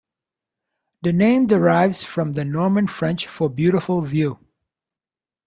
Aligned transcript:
The 1.03 1.13
name 1.13 1.45
derives 1.45 2.03
from 2.03 2.33
the 2.33 2.43
Norman-French 2.43 3.27
for 3.27 3.51
"beautiful 3.51 4.01
view". 4.01 4.39